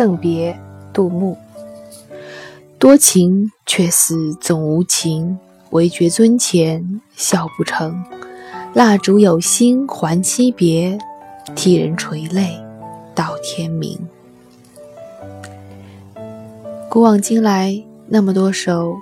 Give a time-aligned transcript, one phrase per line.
[0.00, 0.58] 赠别，
[0.94, 1.36] 杜牧。
[2.80, 8.02] 多情却似总无情，唯觉樽前笑不成。
[8.72, 10.96] 蜡烛有心还惜别，
[11.54, 12.58] 替人垂泪
[13.14, 13.98] 到天明。
[16.88, 18.94] 古往今来，那么多首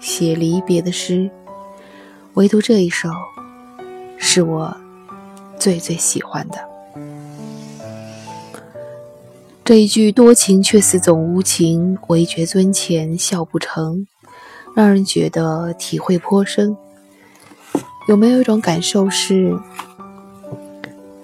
[0.00, 1.30] 写离别的诗，
[2.32, 3.08] 唯独这一首，
[4.18, 4.76] 是我
[5.56, 6.73] 最最喜欢的。
[9.64, 14.06] 这一句“多情却似总无情，唯觉樽前笑不成”，
[14.76, 16.76] 让人觉得体会颇深。
[18.06, 19.58] 有没有一种感受是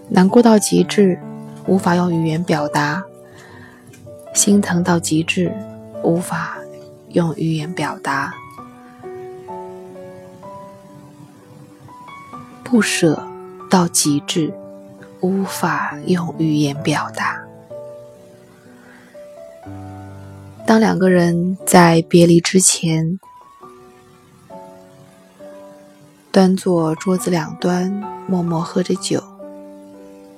[0.08, 1.20] 难过到极致，
[1.66, 3.02] 无法用语言表达；
[4.32, 5.54] 心疼到极致，
[6.02, 6.56] 无法
[7.10, 8.30] 用语言表达；
[12.64, 13.22] 不舍
[13.69, 14.50] 到极致，
[15.20, 17.38] 无法用语言表达。
[20.70, 23.18] 当两个人在别离之前，
[26.30, 27.90] 端坐桌子两端，
[28.28, 29.20] 默默喝着酒，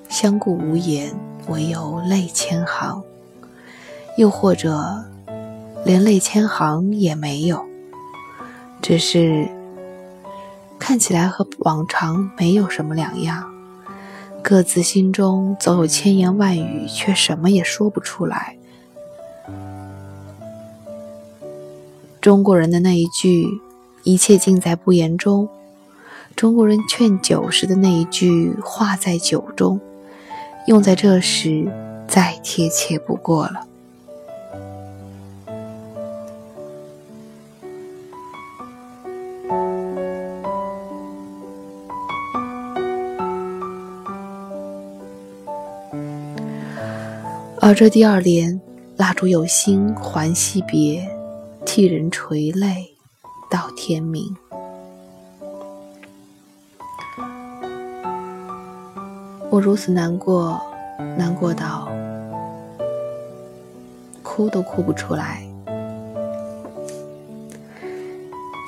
[0.08, 1.14] 相顾无言，
[1.48, 3.02] 唯有泪千行；
[4.16, 5.04] 又或者，
[5.84, 7.66] 连泪千行也没有，
[8.80, 9.46] 只是
[10.78, 13.52] 看起来和往常没有什么两样，
[14.42, 18.56] 各自心中总有千言万语，却什么也说不出来。
[22.22, 23.60] 中国人的那一句
[24.04, 25.48] “一切尽在不言中”，
[26.36, 29.80] 中国人劝酒时的那一句“话在酒中”，
[30.68, 31.66] 用在这时
[32.06, 33.66] 再贴切不过了。
[47.60, 48.60] 而这第二联
[48.96, 51.04] “蜡烛有心还惜别”。
[51.74, 52.98] 替人垂泪
[53.50, 54.36] 到天明，
[59.48, 60.60] 我如此难过，
[61.16, 61.90] 难过到
[64.22, 65.48] 哭都哭不出来。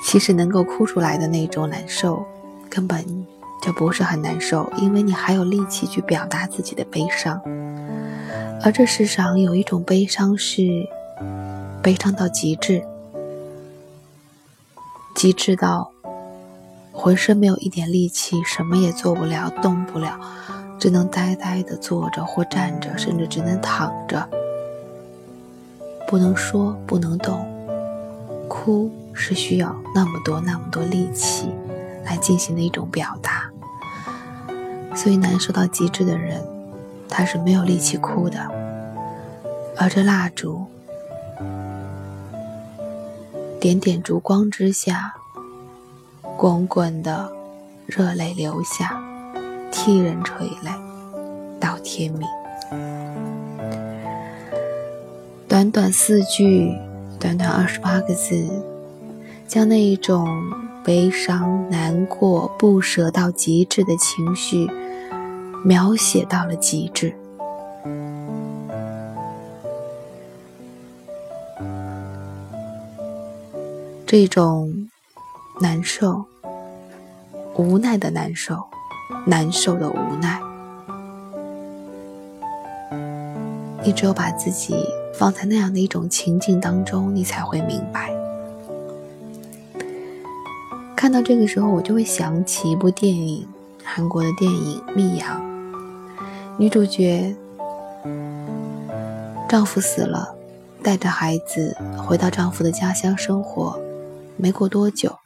[0.03, 2.25] 其实能够哭出来的那种难受，
[2.71, 3.05] 根本
[3.61, 7.39] 就不是很难受，因为你还有力气去表达自己的悲伤。
[8.63, 10.63] 而这世上有一种悲伤是。
[11.83, 12.83] 悲伤到极致，
[15.15, 15.89] 极致到
[16.91, 20.19] 浑身没有一点力气，什么也做不了，动不了，
[20.77, 24.27] 只能呆呆的坐着或站着，甚至只能躺着，
[26.05, 27.43] 不能说，不能动。
[28.49, 31.49] 哭是需要那么多那么多力气
[32.03, 33.49] 来进行的一种表达，
[34.93, 36.45] 所以难受到极致的人，
[37.07, 38.39] 他是没有力气哭的。
[39.77, 40.65] 而这蜡烛。
[43.65, 45.15] 点点烛光之下，
[46.37, 47.31] 滚滚的
[47.87, 49.03] 热泪流下，
[49.71, 50.69] 替人垂泪
[51.59, 52.27] 到天明。
[55.47, 56.77] 短短四句，
[57.19, 58.47] 短短二十八个字，
[59.47, 60.27] 将那一种
[60.83, 64.69] 悲伤、难过、不舍到极致的情绪
[65.63, 67.15] 描写到了极致。
[74.07, 74.87] 这种
[75.59, 76.23] 难受、
[77.55, 78.63] 无奈的难受，
[79.25, 80.39] 难受的无奈，
[83.83, 84.75] 你只有把自己
[85.11, 88.13] 放在那样的一种情境当中，你才会明白。
[90.95, 93.47] 看到这个时候，我就会想起一部电影，
[93.83, 95.41] 韩国的电影《密阳》，
[96.57, 97.35] 女主角
[99.49, 100.35] 丈夫死了，
[100.83, 103.83] 带着孩子回到丈夫的家乡生活。
[104.37, 105.17] 没过多久，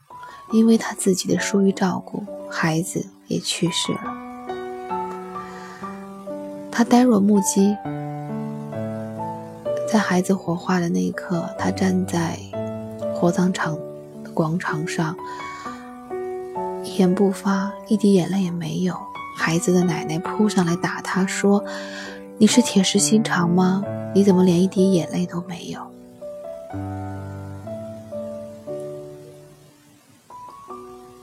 [0.52, 4.02] 因为她自己的疏于照顾，孩子也去世了。
[6.72, 7.76] 她呆若木鸡，
[9.92, 12.40] 在孩子火化的那一刻，她站在
[13.14, 13.76] 火葬场
[14.24, 15.16] 的广场上，
[16.84, 18.96] 一言不发，一滴眼泪也没有。
[19.36, 21.64] 孩子的奶奶扑上来打她，说
[22.38, 23.84] ：“你是铁石心肠吗？
[24.14, 25.82] 你怎么连一滴眼泪都没有？”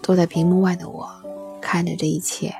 [0.06, 1.10] 坐在屏幕外的我，
[1.60, 2.54] 看着这一切，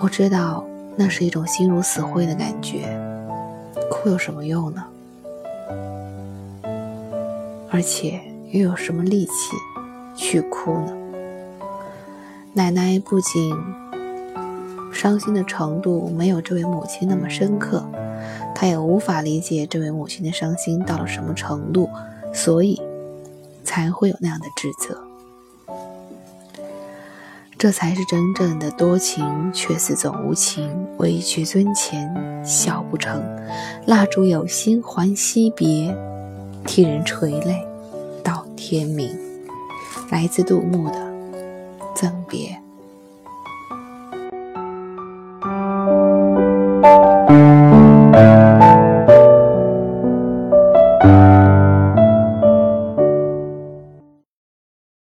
[0.00, 0.64] 我知道
[0.96, 2.88] 那是一种心如死灰的感觉。
[3.90, 4.82] 哭有什么用呢？
[7.70, 8.18] 而且
[8.50, 9.32] 又有什么力气
[10.16, 10.96] 去哭呢？
[12.54, 13.54] 奶奶不仅
[14.90, 17.84] 伤心的程度没有这位母亲那么深刻，
[18.54, 21.90] 她也无法理解这位母亲的伤心到了什么程度，
[22.32, 22.80] 所以
[23.62, 25.09] 才会有那样的指责。
[27.60, 30.66] 这才是真正的多情，却似总无情。
[30.96, 32.10] 委屈尊前
[32.42, 33.22] 笑不成，
[33.86, 35.94] 蜡烛有心还惜别，
[36.64, 37.62] 替人垂泪
[38.24, 39.14] 到天明。
[40.10, 40.94] 来自杜牧的
[41.94, 42.48] 《赠别》。